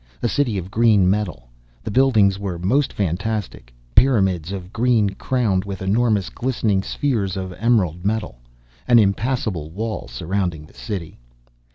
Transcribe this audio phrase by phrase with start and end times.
[0.23, 1.47] A city of green metal.
[1.83, 8.03] The buildings were most fantastic pyramids of green, crowned with enormous, glistening spheres of emerald
[8.03, 8.39] metal.
[8.87, 11.19] An impassable wall surrounding the city.